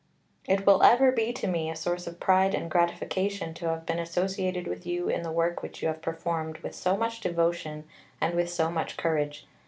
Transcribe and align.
It 0.45 0.65
will 0.65 0.81
ever 0.81 1.11
be 1.11 1.31
to 1.33 1.47
me 1.47 1.69
a 1.69 1.75
source 1.75 2.07
of 2.07 2.19
pride 2.19 2.55
and 2.55 2.71
gratification 2.71 3.53
to 3.53 3.67
have 3.69 3.85
been 3.85 3.99
associated 3.99 4.65
with 4.65 4.83
you 4.83 5.09
in 5.09 5.21
the 5.21 5.31
work 5.31 5.61
which 5.61 5.83
you 5.83 5.89
have 5.89 6.01
performed 6.01 6.57
with 6.63 6.73
so 6.73 6.97
much 6.97 7.19
devotion 7.21 7.83
and 8.19 8.33
with 8.33 8.49
so 8.51 8.71
much 8.71 8.97
courage. 8.97 9.45